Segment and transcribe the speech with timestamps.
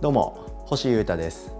[0.00, 0.57] どうも。
[0.68, 1.50] 星優太です。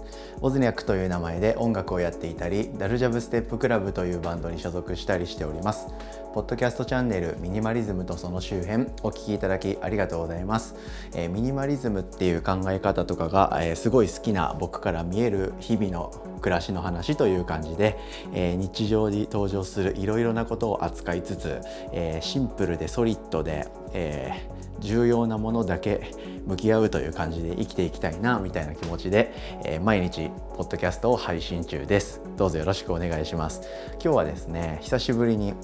[0.43, 5.87] オズニャックという名前で音楽をやっていたりダルジャブステップクラブというバンドに所属したりしております。
[6.35, 10.75] ポッドキャストチャンネルミニマリズムとその周辺お聞きいただきありがとうございます、
[11.15, 16.13] えー、ミニマリズムっていう考え方とかが、えー、すごい好きな僕から見える日々の
[16.43, 17.99] 暮らしの話という感じで、
[18.35, 21.61] えー、日常に登場するいろいろなことを扱いつつ、
[21.93, 24.49] えシンプルでソリッドで、え
[24.81, 26.13] 重要なものだけ
[26.47, 29.33] 向き合うという感じで生きていきたいなみたいな気持ちで、
[29.65, 32.21] え毎日ポッドキャストを配信中です。
[32.37, 33.63] どうぞよろしくお願いします。
[33.93, 35.55] 今日はですね久しぶりに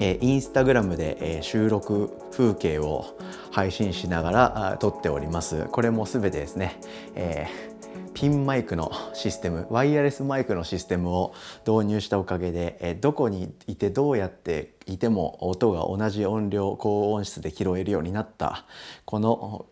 [0.00, 3.16] えー、インスタグラムで、えー、収録風景を
[3.50, 5.64] 配信しながら撮っております。
[5.72, 6.78] これも全てですね、
[7.16, 11.34] えー、ピンマイクのシステムワイヤレスマイクのシステムを
[11.66, 18.64] 導入したおかげで、え、どこにいてどうやっていても音が同じ音量高音質で拾えるようになった
[19.04, 19.66] この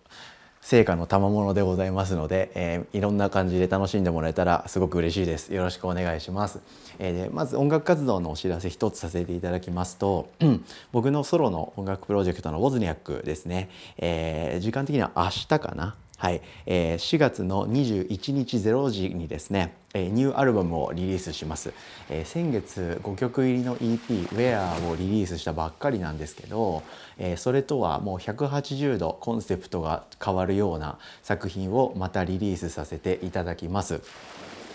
[0.66, 5.54] 成果の賜物でございますので、えー、いろんな感じで楽しんでもらえたらすごく嬉しいです。
[5.54, 6.58] よろしくお願いします。
[6.98, 10.28] えー、でまず音楽活動のお知らせ一つさせていただきますと、
[10.90, 15.94] 僕のソロの音楽プロジェクトのウォズニャックですね、えー、時間的には明日かな？
[16.18, 21.74] はい、えー、4月の21日0時にですね、えー、ニューアルバムをリリースします、
[22.08, 23.98] えー、先月5曲入りの EP
[24.32, 26.82] 「Where」をリリースしたばっかりなんですけど、
[27.18, 34.00] えー、それとはもう180度コンセプトが変わるような作品をまたリリースさせていただきます、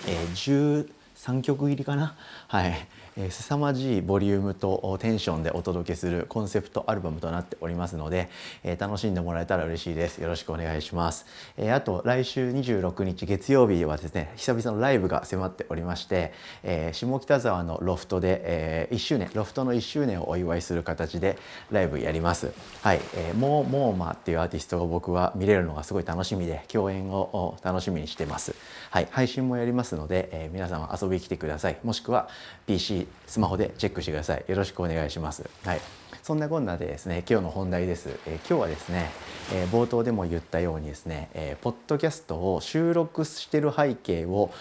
[0.07, 0.85] えー、
[1.17, 2.15] 13曲入りかな？
[2.47, 2.87] はい。
[3.17, 8.29] えー、凄まじいボリュームとテンションでお届けするコンセプトアルバムとなっておりますので、
[8.63, 10.19] え、楽しんでもらえたら嬉しいです。
[10.19, 11.25] よろしくお願いします、
[11.57, 16.31] え、あと来週26日月曜日はですね久々のライブが迫っておりまして、
[16.63, 21.37] え下北沢のロフトで、え1周年ロフトの1周年をお祝いする形で
[21.69, 22.51] ライブやります。
[22.81, 28.55] はい、えー、モーモーマっていうアーティストが僕は見れるのがすごい楽しみで共演を楽しみにしてます。
[28.89, 29.07] はい。
[29.11, 31.77] 配信もやりますので、え皆さん遊びに来てください。
[31.83, 32.29] もしくは
[32.65, 34.43] PC スマホでチェックしてください。
[34.47, 35.49] よろしくお願いします。
[35.63, 36.00] はい。
[36.23, 39.09] そんなこんなでですね今日の本題です、え、今日はですね、
[39.53, 44.51] え、冒頭でも言ったようにですね、えー、ポッドキャストを収録してる背景を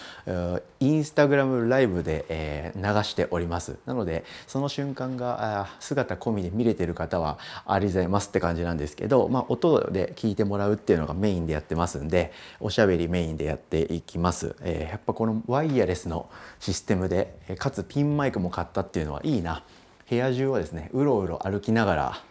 [0.79, 3.77] インスタグラムライブで、え流しております。
[3.85, 16.29] なのでその瞬間が姿込みで見れてる方はありざいますって感じなんですけど、まあ、音で聞いてもらうっていうのがメインでやってますんでおしゃべりメインでやっていきます、えやっぱこのワイヤレスの
[16.59, 19.63] システムでかつピンマイクも買ったっていうのはいいな。
[20.11, 22.23] 部屋中をですねうろうろ歩きながら、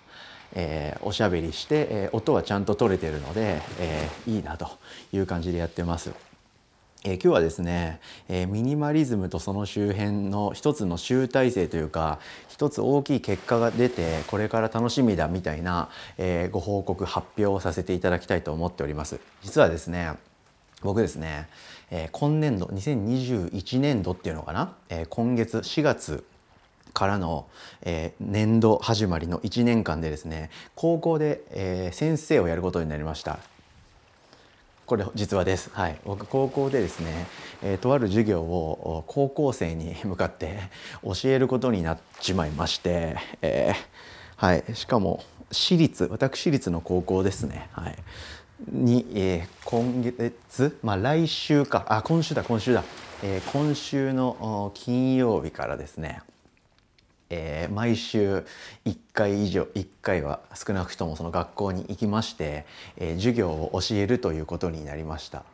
[0.53, 4.69] えー、おしゃべりして、えー、音はちゃんと取れてるので、えー、いいなと
[5.15, 6.13] いう感じでやってます。
[7.05, 7.99] えー、今日はですね、
[8.29, 12.19] えー、ミニマリズムとその周辺の一つの集大成というか
[12.49, 20.13] 一つ大きい結果が出てこれから楽しみだみたいな、えー、ご報告発表をさせていただきたいと思っております実はですね
[20.83, 21.49] 僕ですね、
[21.91, 26.25] え、今年度2021年度っていうのかな、え、今月4月
[26.93, 27.47] からの、
[27.83, 33.39] えー、年度始まりの1年間でですね高校で、えー、先生をやることになりました。
[34.87, 37.29] これ実話です、はい、僕高校でですね、
[37.63, 40.59] えー、とある授業を高校生に向かって
[41.05, 45.23] 教えることになっちまいまして、えー、はい、しかも
[45.53, 47.97] 私立私立の高校ですね、はい、
[48.69, 51.87] に、えー、今月、まあ、来週か。
[51.89, 52.85] あ今週だ今週だ、
[53.23, 56.21] えー、今週の金曜日からですね。
[57.31, 58.45] えー、毎週
[58.85, 65.45] 1回以上1回は少なくともその学校に行きまして、えー、授業を教えるということになりました。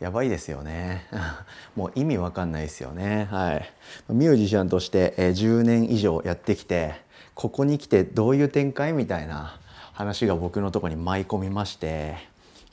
[0.00, 1.06] やばいですよね。
[1.76, 3.28] もう意味わかんないですよね。
[3.30, 3.72] はい。
[4.08, 6.94] ミュージシャンとして、えー、10年以上やってきて
[7.34, 9.58] ここに来てどういう展開みたいな
[9.92, 12.16] 話が僕のとこに舞い込みまして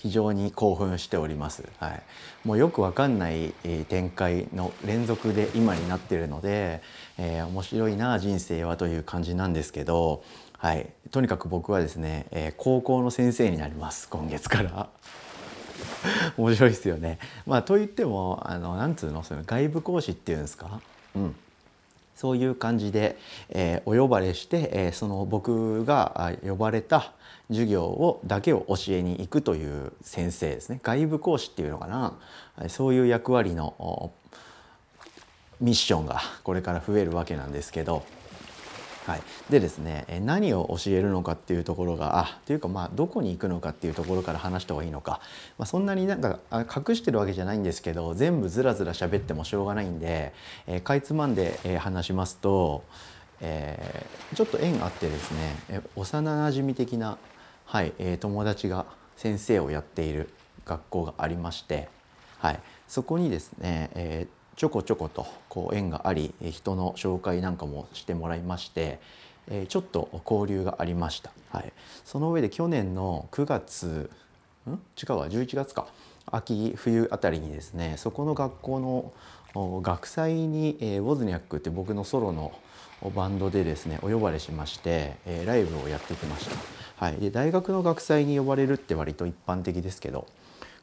[0.01, 1.63] 非常に興奮しております。
[1.78, 2.01] はい、
[2.44, 3.53] もうよくわかんない
[3.88, 6.81] 展開の連続で今になっているので、
[7.19, 10.23] えー、面白いな人生はという感じなんですけど、
[10.57, 14.90] はい、とにかく僕はですね、えー、高校の先生になります今月から。
[16.38, 17.20] 面白いですよね。
[17.46, 20.81] まあと言ってもあのなんつうのその外部講師っていうんですか？
[21.16, 21.35] うん。
[22.22, 23.18] そういう感じで、
[23.50, 27.14] えー、お呼ばれして、えー、その僕が呼ばれた
[27.47, 30.79] 授業をだけを教えに行くという先生ですね。
[30.84, 32.14] 外部講師っていうのかな。
[32.70, 34.12] そういう役割の
[35.59, 38.03] ミッションがこれから増えるわけなんですけど、
[39.05, 45.21] はい、でですね何を教えるのかっていうところがあというかまあどこに行くのかっていうところから話した方がいいのか、
[45.57, 50.33] まあ、そんなになんか隠してるわけじゃないんですけど全部ずらずら喋ってもしょうがないんで、
[50.67, 52.83] えー、かいつまんで、え、話しますと、
[53.41, 57.17] えー、ちょっと縁あってですね、え幼なじみ的な
[57.65, 60.29] はい、えー、友達が先生をやっている
[60.65, 61.89] 学校がありまして、
[62.37, 68.99] はい、そこにですね、えー、ちょこちょことこう縁があり人の紹介なんかもしてもらいまして、
[69.69, 71.31] ちょっと交流がありました。
[71.49, 71.73] はい、
[72.05, 74.09] その上で去年の9月
[74.69, 74.73] ん？
[74.73, 74.77] 違
[75.09, 75.27] うわ。
[75.27, 75.87] 11月か。
[76.27, 79.11] 秋冬あたりにですねそこの学校
[79.53, 82.53] の学祭に、ウォズニャックって僕のソロの
[83.15, 86.55] バンドでですねお呼ばれしまして、ライブをやってきました。
[87.03, 90.27] はい、で大学の学祭に呼ばれるって割と一般的ですけど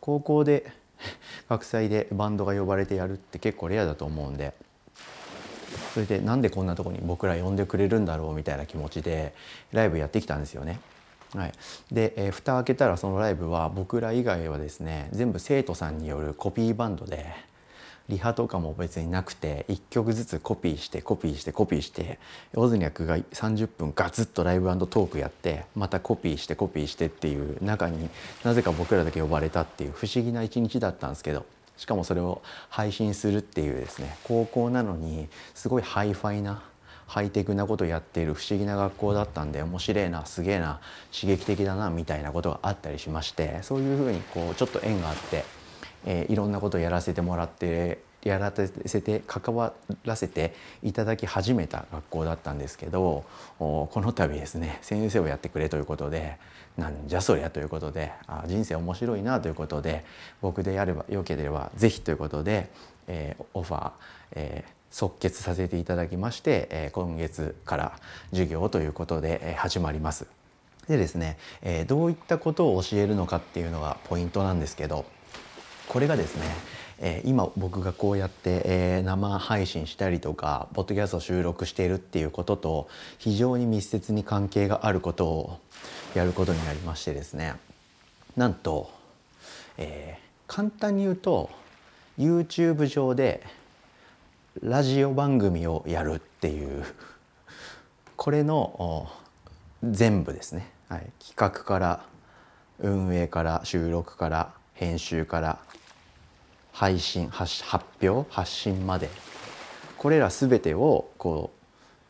[0.01, 0.73] 高校で
[1.49, 4.55] 学祭でバンドが呼ばれてやるって結構レアだと思うんで。
[5.93, 9.35] それでなんでこんなとこに僕ら呼んでくれるんだろうみたいな気持ちで
[9.73, 10.81] ライブやってきたんですよね。
[11.35, 11.53] はい、
[11.93, 17.48] で、えー、蓋開けたらそのライブは僕ら以外はですね全部生徒さんによるコピーバンドで。
[18.09, 22.19] リハとかも別になくて1曲ずつコピーしてコピーしてコピーして
[22.55, 28.09] オズニャクが30分ガツッとライブトークやってまたコピーしてコピーしてっていう中に
[28.45, 31.45] なぜか僕らだけ呼ばれたっていう不思議な一日だったんですけど
[31.77, 36.63] しかもそれを配信するっていうですね高校なのにすごいハイファイな
[37.07, 40.81] ハイテクなことやっている不思議な学校だったんで面白いなすげえな
[41.13, 45.45] 刺激的だなみたいなことがあったりしましてそういうふうにこうちょっと縁があって、
[46.05, 49.73] えー、いろんなことをやらせてもらってやらせて関わ
[50.05, 53.25] らせていただき始めた学校だったんですけど
[53.59, 56.37] この度ですね先生をやってくれということで
[56.77, 60.05] なんじゃそりゃということであ人生面白いなということで
[60.41, 62.71] 僕でやればよければ是非ということで、
[63.07, 63.91] えー、オファー、
[64.33, 67.93] えー即決させていただきまして、え今月から
[68.31, 70.27] 授業ということで、え始まります。
[70.89, 75.05] でですね、えどういったことを教えるのかっていうのがポイントなんですけど
[75.89, 76.43] これがですね、
[77.01, 82.89] え今僕がこうやって、え生配信したりとかポッドキャストを収録しているっていうことと
[83.19, 85.59] 非常に密接に関係があることを
[86.15, 87.55] やることになりましてですね。
[88.37, 88.91] なんと、
[89.79, 91.51] えー、簡単に言うと
[92.19, 93.43] YouTube 上で
[94.63, 96.85] ラジオ番組をやるっていう
[98.17, 99.09] これの
[99.83, 102.05] 全部ですね、はい、企画から
[102.81, 105.59] 運営から収録から編集から
[106.73, 107.65] 配信発
[108.01, 109.11] 表発信まで
[109.97, 111.51] これら全てをこ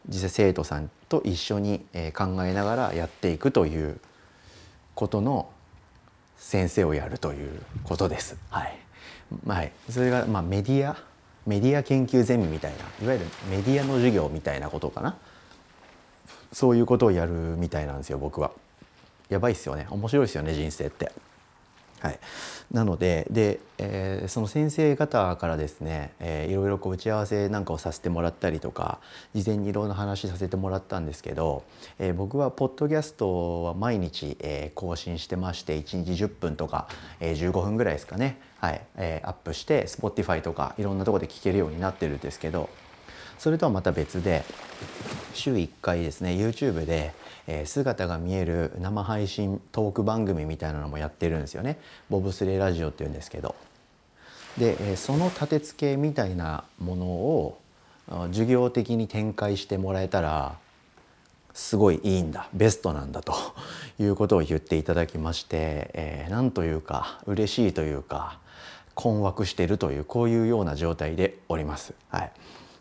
[0.07, 1.81] う実際生徒さんと一緒に
[2.15, 3.99] 考えながらやっていくという
[4.95, 5.49] ことの
[6.37, 8.37] 先生をやるということです。
[8.51, 8.79] はい、
[9.47, 10.97] はい、それがまメディア？
[11.47, 15.17] メディア研究ゼミみたいないわゆるメディアの授業みたいなことかな？
[16.53, 18.51] そういうことをやるみたいなんですよ僕は。
[19.31, 21.11] やばいっすよね面白いですよね人生って。
[22.01, 22.19] はい、
[22.71, 29.01] なのでで、えー、その先生方からですね、えー、いろいろこう打ち合わせなんかをさせてもらったりとか
[29.35, 31.65] 事前にいろんな話させてもらったんですけど、
[31.99, 36.89] えー、僕はポッドキャストは毎日、えー、更新してまして1日10分とか、
[37.21, 38.81] えー、15分ぐらいですかね、はい。
[38.97, 42.71] えー、アップして Spotify とかいろんなとこで聞けるようになってるんですけど
[43.39, 44.45] それとはまた別で
[45.33, 47.13] 週1回ですね YouTube で、
[47.49, 51.79] えー、姿が見える生配信トーク番組みたいなのもやってるんですよね。
[52.11, 53.57] ボブスレーラジオっていうんですけど。
[54.59, 57.59] で、えー、その立て付けみたいなものを
[58.29, 60.57] 授業的に展開してもらえたら
[61.55, 62.49] すごいいいんだ。
[62.53, 63.35] ベストなんだと
[63.99, 68.39] いうことを言っていただきまして、えー、なんというか嬉しいというか
[68.95, 71.95] 困惑しているというこういうような状態でおります。
[72.11, 72.33] はい。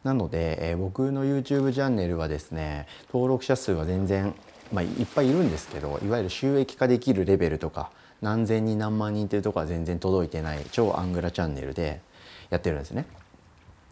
[0.03, 4.34] なので、えー、僕の YouTube チャンネルはですね登録者数は全然、
[4.71, 12.01] まあ、いっぱいいるんですけどいわゆる収益化できるレベルとか何千人何万人っていうとこは全然届いてない超アングラチャンネルで
[12.50, 13.05] やってるんですね。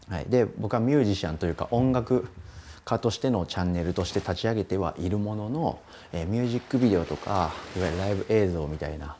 [0.10, 2.28] はい、で僕はミュージシャンというか音楽
[2.84, 5.80] 家としてのチャンネルとして立ち上げてはいるものの、
[6.14, 9.16] えー、ミュージックビデオとかいわゆるライブ映像みたいな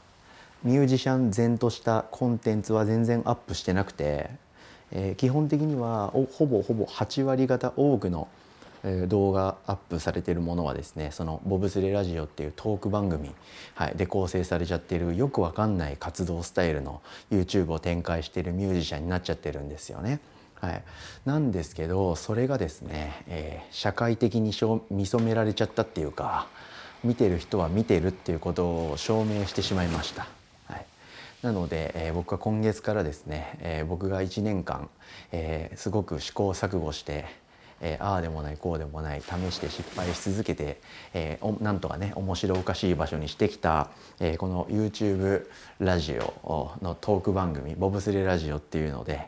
[0.64, 4.30] ミュージシャン前としたコンテンツは全然アップしてなくて
[4.92, 8.28] えー、基本的にはほぼほぼ8割方多くの
[9.08, 13.32] 動画アップされてるものはですねそのボブスレラジオっていうトーク番組、
[13.74, 17.02] はい、で構成されちゃってるよくわかんない活動スタイルの
[17.32, 20.20] YouTube を展開してるミュージシャンになっちゃってるんですよね。
[20.62, 20.84] はい、
[21.26, 24.52] なんですけどそれがですね、えー、社会的に
[24.90, 26.48] 見初められちゃったっていうか
[27.04, 30.28] 見てる人は見てるっていうことを証明してしまいました。
[31.46, 34.90] なので、えー、僕は今月からですね、えー、僕が1年間、
[35.32, 37.26] えー、すごく試行錯誤して、
[37.82, 40.80] えああでもないこうでもない試して失敗し続けて、
[41.14, 43.90] えー、なんとかね面白おかしい場所にしてきた、
[44.20, 45.46] えこの YouTube
[45.80, 49.28] ラジオのトーク番組「ボブスレラジオ」っていうので、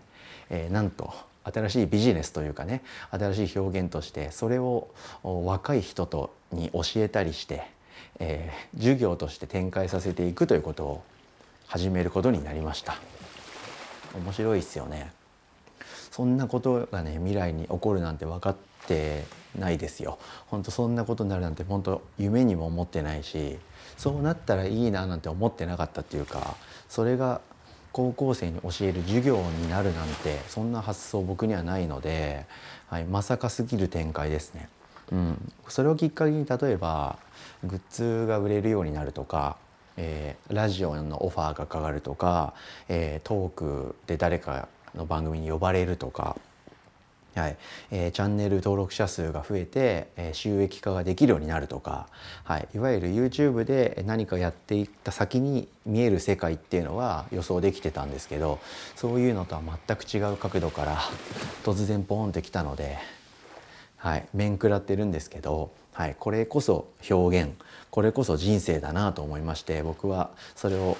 [0.50, 1.13] えなんと
[1.44, 4.89] 新しいビジネスというかね新しい表現としてそれを
[5.24, 7.68] 若い人とに教えたりして、
[8.20, 11.04] え授業として展開させていくということを
[11.68, 12.98] 始めることになりました。
[14.16, 15.12] 面白いですよね。
[16.18, 18.56] そんなことがね未来に起こるなんて分かっ
[18.88, 23.60] てないですよ本当そんなことになるなんて本当夢にも思ってないし
[23.98, 26.56] そうなったらいいななんて思ってなかったっていうか
[26.90, 27.40] それが
[27.92, 32.48] 高校生に教える授業になるなんてそんな発想僕にはないので、
[32.88, 34.70] はい、まさかすぎる展開ですね。
[35.12, 37.20] うん、それをきっかけに例えば
[37.64, 39.58] グッズが売れるようになるとか、
[39.98, 42.56] えー、ラジオのオファーがかかるとか、
[42.90, 46.36] えー、トークで誰かの番組に呼ばれるとか
[47.39, 47.58] はい。
[47.92, 52.08] えー、チャンネル登録者数が増えて、えー、収益化ができるようになるとか、
[52.44, 58.60] はい、いわゆる YouTube で何かやっていった先に見える世界っていうのは予想できてたんですけど
[58.96, 60.98] そういうのとは全く違う角度から
[61.63, 62.98] 突然ポンってきたので、
[63.98, 67.54] はい、面食らってるんですけど、はい、これこそ表現
[67.98, 70.98] これこそ人生だなと思いまして僕はそれを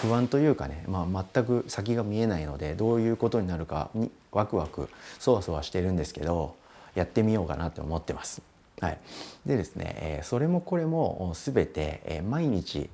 [0.00, 6.56] 不安というかね、まあ、全く先が見えないのでどういうことになるかにワクワクそわそわしてるんですけど
[6.94, 8.40] やってみようかなって思ってます。
[8.80, 8.98] はい、
[9.44, 12.88] でですね、えそれもこれも全て、え毎日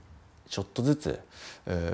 [0.49, 1.21] ちょっとずつ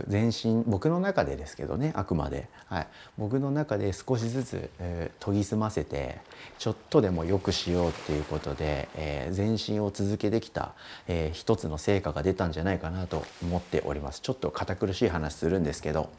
[0.07, 6.21] 全身僕の中でですけどねあくまで、はい、僕の中で少しずつ、えー、研ぎ澄ませて
[6.59, 10.75] ちょっとでも良くしようっていうことで、えー、前進を続けてきた、
[11.09, 14.21] えー、一つの成果が出たんじゃないかなと思っております。
[14.21, 16.11] ちょっと堅苦しい話するんですけど。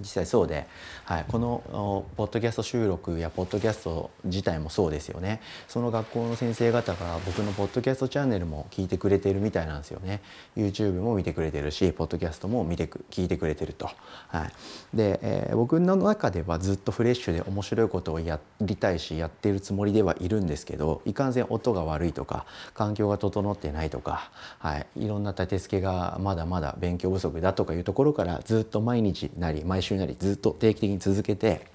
[0.00, 0.66] 実際そうで、
[1.04, 5.40] はい、このポッドキャスト収録やポッドキャスト自体もそうですよね。
[5.68, 10.20] その学校の先生方が僕のポッドキャストチャンネルも聞いてくれてるみたいなんですよね。
[10.56, 13.88] YouTube も見てくれてるしポッドキャストも見てく聞いてくれてると、
[14.28, 31.66] はい、で、えー、僕の中ではずっとフレッシュで面白いことをやりたいしやってるつもりではいるんですけどいかんせん音が悪いとか環境が整ってないとか、はい、いろんな立て付けがまだまだ勉強不足だとかいうところからずっと毎日なり毎週なりずっと定期的に続けて、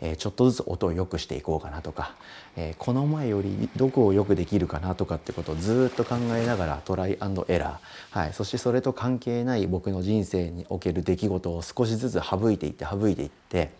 [0.00, 2.14] え、ちょっとずつ音を良くしていこうかなとか、
[2.56, 13.70] え、この前よりどこを良くできるかなとかってことをずっと考えながらトライアンドエラー、はい、そしてそれと関係ない僕の人生における出来事を少しずつ省いていって省いていって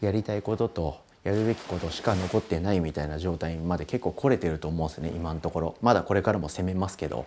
[0.00, 5.76] やりたいこととやるべきことしか残ってないみたいな状態まで結構来れてると思うんですね今のところ。
[5.82, 7.26] まだこれからも攻めますけど。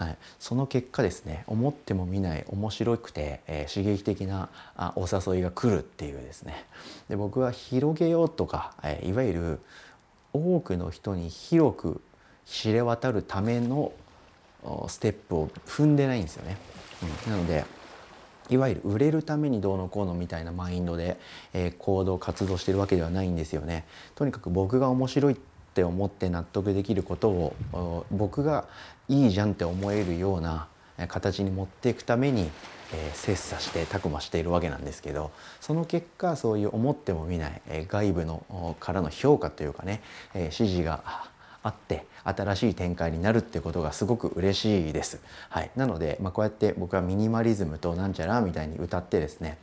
[0.00, 6.64] はい、その結果ですね思っても見ない面白くて、えー、刺激的なあお誘いが来るっていうですね
[7.10, 9.60] で僕は広げようとか、えー、いわゆる
[10.32, 12.00] 多くの人に広く
[12.46, 13.92] 知れ渡るための
[14.88, 16.56] ステップを踏んでないんですよね。
[17.26, 17.64] うん、なので
[18.48, 21.18] いわゆる売れるためにどうのこうのみたいなマインドで、
[21.52, 23.84] えー、行動活動してるわけではないんですよね。
[24.14, 25.36] とにかく僕が面白いっ
[25.70, 28.66] って思って納得できることを僕が
[29.08, 30.66] いいじゃんって思えるような
[31.08, 32.50] 形に持っていくために、
[32.92, 40.02] えー、切磋してたくましているわけなんですけどその結果そういう思ってもみない、え、外部のからの評価というかね、
[40.34, 41.29] えー、指示が
[41.62, 45.20] あって新しい展開になるってことがすごく嬉しいです。
[45.48, 49.58] はい、なので、まあ、こうやって僕はミニマリズムとなんちゃらみたいに歌ってですね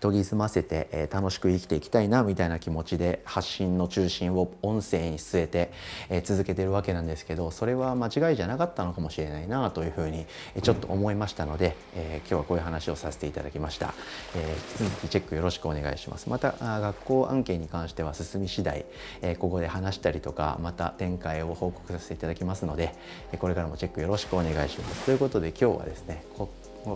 [0.00, 5.72] 研ぎ澄ませて、えー、楽しく生きていきたいなみたいな気持ちで発信の中心を音声に据えて、
[6.08, 10.26] えー、続けてるわけなんですけどそれは間違いじゃなかったのかもしれないなというふうに
[10.62, 13.94] ちょっと思いましたので、えー、今日はこういう話をさせていただきました、
[14.36, 16.28] えー、続きチェックよろしくお願いします。
[16.28, 18.84] また学校案件に関しては進み次第、
[19.22, 22.94] えー、ここで話したりとかまた展開を報告させていただきますので
[23.38, 25.04] これからもチェックよろしくお願いします。
[25.06, 26.48] ということで今日はですね今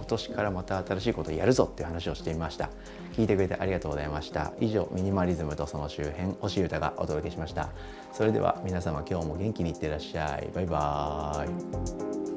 [0.02, 2.70] 年からまた新しいことをやるぞっていう話をしてみました。
[3.12, 4.52] 聞いてくれてありがとうございました。
[4.60, 7.68] 以上ミニマリズムとその周辺星歌がお届けしました。
[8.12, 10.48] それでは皆様今日も元気にいってらっしゃい。
[10.54, 12.33] バイバーイ。